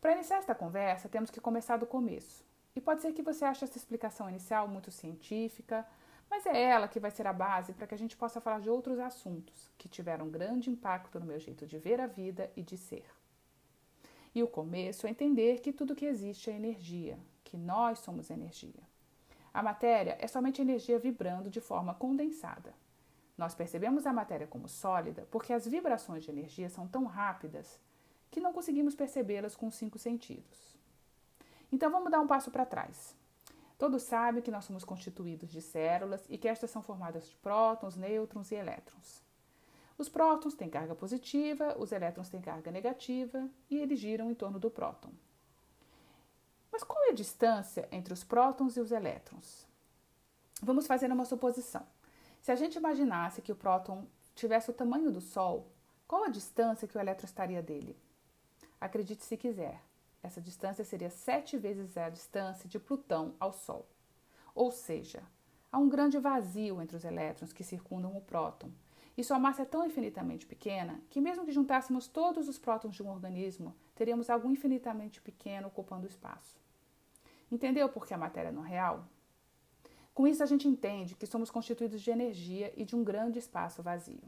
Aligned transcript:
Para 0.00 0.12
iniciar 0.12 0.38
esta 0.38 0.54
conversa, 0.54 1.08
temos 1.08 1.30
que 1.30 1.40
começar 1.40 1.76
do 1.76 1.86
começo. 1.86 2.44
E 2.74 2.80
pode 2.80 3.00
ser 3.00 3.12
que 3.12 3.22
você 3.22 3.44
ache 3.44 3.64
essa 3.64 3.78
explicação 3.78 4.28
inicial 4.28 4.68
muito 4.68 4.90
científica, 4.90 5.86
mas 6.30 6.44
é 6.44 6.62
ela 6.62 6.88
que 6.88 7.00
vai 7.00 7.10
ser 7.10 7.26
a 7.26 7.32
base 7.32 7.72
para 7.72 7.86
que 7.86 7.94
a 7.94 7.98
gente 7.98 8.16
possa 8.16 8.40
falar 8.40 8.60
de 8.60 8.68
outros 8.68 8.98
assuntos 8.98 9.70
que 9.78 9.88
tiveram 9.88 10.28
grande 10.28 10.70
impacto 10.70 11.18
no 11.18 11.26
meu 11.26 11.38
jeito 11.38 11.66
de 11.66 11.78
ver 11.78 12.00
a 12.00 12.06
vida 12.06 12.50
e 12.56 12.62
de 12.62 12.76
ser. 12.76 13.06
E 14.34 14.42
o 14.42 14.48
começo 14.48 15.06
é 15.06 15.10
entender 15.10 15.60
que 15.60 15.72
tudo 15.72 15.94
que 15.94 16.04
existe 16.04 16.50
é 16.50 16.54
energia, 16.54 17.18
que 17.42 17.56
nós 17.56 18.00
somos 18.00 18.28
energia. 18.28 18.82
A 19.54 19.62
matéria 19.62 20.18
é 20.20 20.26
somente 20.26 20.60
energia 20.60 20.98
vibrando 20.98 21.48
de 21.48 21.62
forma 21.62 21.94
condensada. 21.94 22.74
Nós 23.38 23.54
percebemos 23.54 24.06
a 24.06 24.12
matéria 24.12 24.46
como 24.46 24.68
sólida 24.68 25.26
porque 25.30 25.54
as 25.54 25.66
vibrações 25.66 26.24
de 26.24 26.30
energia 26.30 26.68
são 26.68 26.86
tão 26.86 27.04
rápidas 27.04 27.80
que 28.36 28.40
não 28.40 28.52
conseguimos 28.52 28.94
percebê-las 28.94 29.56
com 29.56 29.66
os 29.66 29.76
cinco 29.76 29.98
sentidos. 29.98 30.76
Então 31.72 31.90
vamos 31.90 32.10
dar 32.10 32.20
um 32.20 32.26
passo 32.26 32.50
para 32.50 32.66
trás. 32.66 33.16
Todos 33.78 34.02
sabem 34.02 34.42
que 34.42 34.50
nós 34.50 34.66
somos 34.66 34.84
constituídos 34.84 35.50
de 35.50 35.62
células 35.62 36.22
e 36.28 36.36
que 36.36 36.46
estas 36.46 36.70
são 36.70 36.82
formadas 36.82 37.26
de 37.26 37.34
prótons, 37.36 37.96
nêutrons 37.96 38.52
e 38.52 38.54
elétrons. 38.54 39.22
Os 39.96 40.10
prótons 40.10 40.52
têm 40.52 40.68
carga 40.68 40.94
positiva, 40.94 41.74
os 41.78 41.92
elétrons 41.92 42.28
têm 42.28 42.42
carga 42.42 42.70
negativa 42.70 43.48
e 43.70 43.78
eles 43.78 43.98
giram 43.98 44.30
em 44.30 44.34
torno 44.34 44.58
do 44.58 44.70
próton. 44.70 45.12
Mas 46.70 46.84
qual 46.84 47.02
é 47.06 47.08
a 47.12 47.14
distância 47.14 47.88
entre 47.90 48.12
os 48.12 48.22
prótons 48.22 48.76
e 48.76 48.80
os 48.80 48.92
elétrons? 48.92 49.66
Vamos 50.60 50.86
fazer 50.86 51.10
uma 51.10 51.24
suposição. 51.24 51.86
Se 52.42 52.52
a 52.52 52.54
gente 52.54 52.76
imaginasse 52.76 53.40
que 53.40 53.52
o 53.52 53.56
próton 53.56 54.06
tivesse 54.34 54.68
o 54.68 54.74
tamanho 54.74 55.10
do 55.10 55.22
Sol, 55.22 55.72
qual 56.06 56.24
a 56.24 56.28
distância 56.28 56.86
que 56.86 56.98
o 56.98 57.00
elétron 57.00 57.24
estaria 57.24 57.62
dele? 57.62 57.96
Acredite 58.80 59.24
se 59.24 59.36
quiser, 59.36 59.82
essa 60.22 60.40
distância 60.40 60.84
seria 60.84 61.10
sete 61.10 61.56
vezes 61.56 61.96
a 61.96 62.10
distância 62.10 62.68
de 62.68 62.78
Plutão 62.78 63.34
ao 63.38 63.52
Sol. 63.52 63.86
Ou 64.54 64.70
seja, 64.70 65.22
há 65.70 65.78
um 65.78 65.88
grande 65.88 66.18
vazio 66.18 66.82
entre 66.82 66.96
os 66.96 67.04
elétrons 67.04 67.52
que 67.52 67.64
circundam 67.64 68.16
o 68.16 68.20
próton, 68.20 68.70
e 69.16 69.24
sua 69.24 69.38
massa 69.38 69.62
é 69.62 69.64
tão 69.64 69.86
infinitamente 69.86 70.44
pequena 70.44 71.00
que, 71.08 71.20
mesmo 71.20 71.44
que 71.44 71.52
juntássemos 71.52 72.06
todos 72.06 72.48
os 72.48 72.58
prótons 72.58 72.94
de 72.94 73.02
um 73.02 73.10
organismo, 73.10 73.74
teríamos 73.94 74.28
algo 74.28 74.50
infinitamente 74.50 75.22
pequeno 75.22 75.68
ocupando 75.68 76.04
o 76.04 76.10
espaço. 76.10 76.60
Entendeu 77.50 77.88
por 77.88 78.06
que 78.06 78.12
a 78.12 78.18
matéria 78.18 78.52
não 78.52 78.64
é 78.64 78.68
real? 78.68 79.06
Com 80.12 80.26
isso, 80.26 80.42
a 80.42 80.46
gente 80.46 80.68
entende 80.68 81.14
que 81.14 81.26
somos 81.26 81.50
constituídos 81.50 82.02
de 82.02 82.10
energia 82.10 82.72
e 82.76 82.84
de 82.84 82.94
um 82.94 83.02
grande 83.02 83.38
espaço 83.38 83.82
vazio. 83.82 84.22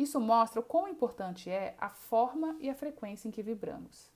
Isso 0.00 0.18
mostra 0.18 0.60
o 0.60 0.62
quão 0.62 0.88
importante 0.88 1.50
é 1.50 1.74
a 1.78 1.90
forma 1.90 2.56
e 2.58 2.70
a 2.70 2.74
frequência 2.74 3.28
em 3.28 3.30
que 3.30 3.42
vibramos. 3.42 4.10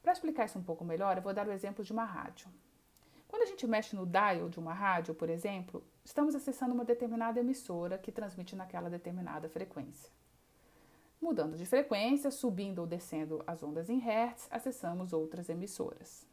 Para 0.00 0.12
explicar 0.12 0.44
isso 0.44 0.56
um 0.56 0.62
pouco 0.62 0.84
melhor, 0.84 1.16
eu 1.16 1.22
vou 1.22 1.34
dar 1.34 1.48
o 1.48 1.50
exemplo 1.50 1.84
de 1.84 1.92
uma 1.92 2.04
rádio. 2.04 2.48
Quando 3.26 3.42
a 3.42 3.46
gente 3.46 3.66
mexe 3.66 3.96
no 3.96 4.06
dial 4.06 4.48
de 4.48 4.60
uma 4.60 4.72
rádio, 4.72 5.12
por 5.12 5.28
exemplo, 5.28 5.82
estamos 6.04 6.36
acessando 6.36 6.74
uma 6.74 6.84
determinada 6.84 7.40
emissora 7.40 7.98
que 7.98 8.12
transmite 8.12 8.54
naquela 8.54 8.88
determinada 8.88 9.48
frequência. 9.48 10.12
Mudando 11.20 11.56
de 11.56 11.66
frequência, 11.66 12.30
subindo 12.30 12.78
ou 12.78 12.86
descendo 12.86 13.42
as 13.48 13.64
ondas 13.64 13.90
em 13.90 13.98
hertz, 13.98 14.46
acessamos 14.48 15.12
outras 15.12 15.48
emissoras. 15.48 16.24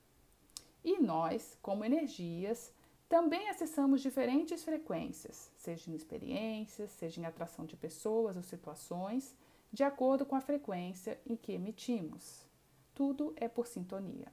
E 0.84 1.00
nós, 1.00 1.58
como 1.64 1.84
energias, 1.84 2.72
também 3.10 3.48
acessamos 3.48 4.02
diferentes 4.02 4.64
frequências, 4.64 5.50
seja 5.56 5.90
em 5.90 5.96
experiências, 5.96 6.92
seja 6.92 7.22
em 7.22 7.26
atração 7.26 7.66
de 7.66 7.78
pessoas 7.78 8.36
ou 8.36 8.44
situações, 8.44 9.34
de 9.72 9.84
acordo 9.84 10.26
com 10.26 10.36
a 10.36 10.42
frequência 10.42 11.18
em 11.26 11.36
que 11.36 11.54
emitimos. 11.54 12.46
Tudo 12.94 13.34
é 13.38 13.48
por 13.48 13.66
sintonia. 13.66 14.28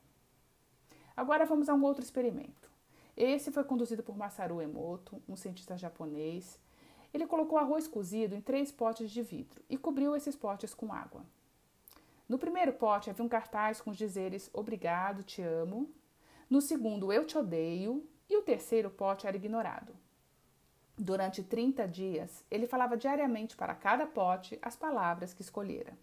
Agora 1.17 1.47
vamos 1.47 1.69
a 1.69 1.75
um 1.75 1.85
outro 1.85 2.03
experimento. 2.03 2.69
Esse 3.17 3.53
foi 3.53 3.63
conduzido 3.63 4.03
por 4.03 4.17
Masaru 4.17 4.61
Emoto, 4.61 5.23
um 5.29 5.37
cientista 5.37 5.77
japonês. 5.77 6.59
Ele 7.13 7.29
colocou 7.29 7.59
arroz 7.59 7.87
cozido 7.87 8.35
em 8.35 8.41
três 8.41 8.73
potes 8.73 9.09
de 9.09 9.23
vidro 9.23 9.63
e 9.71 9.79
cobriu 9.79 10.17
esses 10.17 10.35
potes 10.35 10.75
com 10.75 10.93
água. 10.93 11.25
No 12.29 12.39
primeiro 12.39 12.73
pote 12.73 13.09
havia 13.09 13.25
um 13.25 13.29
cartaz 13.29 13.81
com 13.81 13.91
os 13.91 13.97
dizeres 13.97 14.51
Obrigado, 14.53 15.23
te 15.23 15.43
amo. 15.43 15.89
No 16.51 16.61
segundo, 16.61 17.13
Eu 17.13 17.25
te 17.25 17.39
odeio 17.39 18.05
e 18.29 18.37
o 18.37 18.43
terceiro 18.43 18.91
pote 18.91 19.27
era 19.27 19.37
ignorado. 19.37 19.95
Durante 20.97 21.43
30 21.43 21.89
dias, 21.89 22.45
ele 22.51 22.67
falava 22.67 22.97
diariamente 22.97 23.57
para 23.57 23.75
cada 23.75 24.07
pote 24.07 24.59
as 24.63 24.77
palavras 24.77 25.35
que 25.35 25.43
escolhera. 25.43 25.99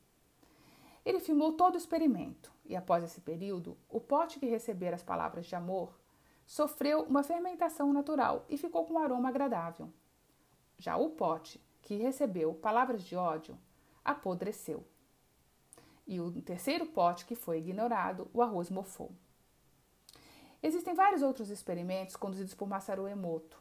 Ele 1.06 1.20
filmou 1.20 1.54
todo 1.54 1.76
o 1.76 1.78
experimento 1.78 2.52
e, 2.66 2.76
após 2.76 3.04
esse 3.04 3.22
período, 3.22 3.78
o 3.90 4.00
pote 4.00 4.40
que 4.40 4.46
recebera 4.46 4.96
as 4.96 5.04
palavras 5.04 5.46
de 5.46 5.56
amor 5.56 5.98
sofreu 6.46 7.04
uma 7.04 7.24
fermentação 7.24 7.94
natural 7.94 8.46
e 8.50 8.58
ficou 8.58 8.86
com 8.86 8.96
um 8.96 9.00
aroma 9.00 9.30
agradável. 9.30 9.90
Já 10.78 10.98
o 10.98 11.12
pote 11.12 11.64
que 11.82 11.96
recebeu 11.96 12.54
palavras 12.54 13.04
de 13.04 13.16
ódio 13.16 13.58
apodreceu. 14.04 14.86
E 16.06 16.20
o 16.20 16.32
terceiro 16.42 16.86
pote 16.86 17.26
que 17.26 17.36
foi 17.36 17.60
ignorado, 17.60 18.30
o 18.34 18.42
arroz 18.42 18.70
mofou. 18.70 19.12
Existem 20.64 20.94
vários 20.94 21.24
outros 21.24 21.50
experimentos 21.50 22.16
conduzidos 22.16 22.54
por 22.54 22.68
Masaru 22.68 23.08
Emoto. 23.08 23.58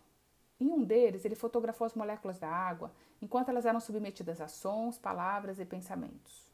Em 0.60 0.70
um 0.70 0.84
deles, 0.84 1.24
ele 1.24 1.34
fotografou 1.34 1.86
as 1.86 1.94
moléculas 1.94 2.38
da 2.38 2.48
água 2.48 2.92
enquanto 3.22 3.48
elas 3.48 3.64
eram 3.64 3.80
submetidas 3.80 4.40
a 4.40 4.48
sons, 4.48 4.98
palavras 4.98 5.58
e 5.58 5.64
pensamentos. 5.64 6.50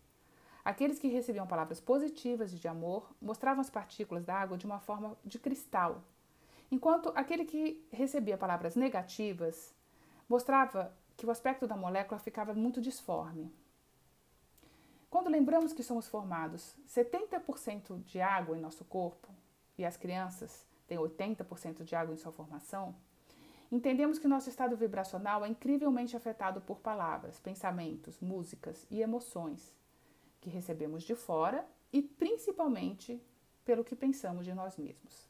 Aqueles 0.65 0.99
que 0.99 1.09
recebiam 1.09 1.47
palavras 1.47 1.81
positivas 1.81 2.53
e 2.53 2.57
de 2.57 2.69
amor 2.69 3.12
mostravam 3.21 3.61
as 3.61 3.71
partículas 3.71 4.25
da 4.25 4.34
água 4.34 4.57
de 4.57 4.67
uma 4.67 4.79
forma 4.79 5.17
de 5.25 5.39
cristal, 5.39 6.03
enquanto 6.71 7.13
aquele 7.15 7.45
que 7.45 7.84
recebia 7.91 8.39
palavras 8.39 8.77
negativas 8.77 9.75
mostrava 10.28 10.93
que 11.17 11.27
o 11.27 11.31
aspecto 11.31 11.67
da 11.67 11.77
molécula 11.77 12.21
ficava 12.21 12.55
muito 12.55 12.81
disforme. 12.81 13.53
Quando 15.09 15.31
lembramos 15.31 15.73
que 15.73 15.83
somos 15.83 16.07
formados 16.07 16.75
70% 16.89 18.03
de 18.05 18.21
água 18.21 18.57
em 18.57 18.61
nosso 18.61 18.84
corpo, 18.84 19.28
e 19.78 19.84
as 19.84 19.97
crianças 19.97 20.66
têm 20.87 20.98
80% 20.98 21.82
de 21.82 21.94
água 21.94 22.14
em 22.14 22.19
sua 22.19 22.32
formação, 22.32 22.94
entendemos 23.70 24.19
que 24.19 24.28
nosso 24.28 24.48
estado 24.48 24.76
vibracional 24.76 25.44
é 25.44 25.48
incrivelmente 25.48 26.16
afetado 26.16 26.60
por 26.60 26.78
palavras, 26.78 27.41
pensamentos, 27.41 28.20
músicas 28.20 28.86
e 28.91 29.00
emoções 29.00 29.75
que 30.41 30.50
recebemos 30.50 31.03
de 31.03 31.15
fora 31.15 31.66
e 31.92 32.00
principalmente 32.00 33.20
pelo 33.65 33.84
que 33.84 33.97
pensamos 33.97 34.44
de 34.44 34.54
nós 34.54 34.76
mesmos. 34.76 35.28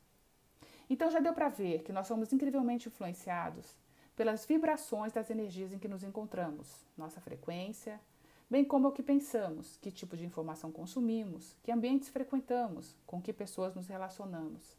Então 0.88 1.10
já 1.10 1.20
deu 1.20 1.32
para 1.32 1.48
ver 1.48 1.82
que 1.82 1.92
nós 1.92 2.06
somos 2.06 2.32
incrivelmente 2.32 2.88
influenciados 2.88 3.74
pelas 4.14 4.46
vibrações 4.46 5.12
das 5.12 5.30
energias 5.30 5.72
em 5.72 5.78
que 5.78 5.88
nos 5.88 6.02
encontramos, 6.02 6.86
nossa 6.96 7.20
frequência, 7.20 8.00
bem 8.48 8.64
como 8.64 8.88
o 8.88 8.92
que 8.92 9.02
pensamos, 9.02 9.76
que 9.76 9.90
tipo 9.90 10.16
de 10.16 10.24
informação 10.24 10.70
consumimos, 10.70 11.56
que 11.62 11.72
ambientes 11.72 12.08
frequentamos, 12.08 12.96
com 13.06 13.20
que 13.20 13.32
pessoas 13.32 13.74
nos 13.74 13.88
relacionamos. 13.88 14.76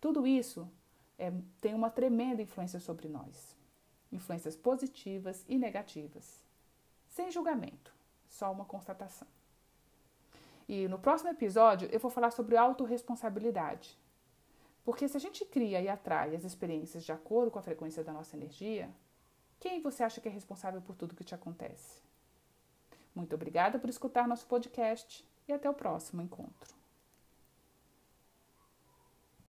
Tudo 0.00 0.26
isso 0.26 0.68
é, 1.18 1.32
tem 1.60 1.74
uma 1.74 1.90
tremenda 1.90 2.42
influência 2.42 2.80
sobre 2.80 3.08
nós. 3.08 3.56
Influências 4.10 4.56
positivas 4.56 5.44
e 5.48 5.58
negativas. 5.58 6.44
Sem 7.08 7.30
julgamento, 7.30 7.92
só 8.28 8.50
uma 8.52 8.64
constatação. 8.64 9.28
E 10.68 10.86
no 10.86 10.98
próximo 10.98 11.30
episódio 11.30 11.88
eu 11.90 11.98
vou 11.98 12.10
falar 12.10 12.30
sobre 12.30 12.56
autorresponsabilidade. 12.56 13.98
Porque 14.84 15.08
se 15.08 15.16
a 15.16 15.20
gente 15.20 15.44
cria 15.44 15.80
e 15.80 15.88
atrai 15.88 16.34
as 16.34 16.44
experiências 16.44 17.04
de 17.04 17.12
acordo 17.12 17.50
com 17.50 17.58
a 17.58 17.62
frequência 17.62 18.04
da 18.04 18.12
nossa 18.12 18.36
energia, 18.36 18.90
quem 19.60 19.82
você 19.82 20.02
acha 20.02 20.20
que 20.20 20.28
é 20.28 20.30
responsável 20.30 20.80
por 20.80 20.94
tudo 20.94 21.14
que 21.14 21.24
te 21.24 21.34
acontece? 21.34 22.00
Muito 23.18 23.34
obrigada 23.34 23.80
por 23.80 23.90
escutar 23.90 24.28
nosso 24.28 24.46
podcast 24.46 25.28
e 25.48 25.52
até 25.52 25.68
o 25.68 25.74
próximo 25.74 26.22
encontro. 26.22 26.77